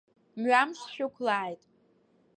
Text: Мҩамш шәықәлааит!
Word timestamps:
Мҩамш 0.39 0.79
шәықәлааит! 0.93 1.61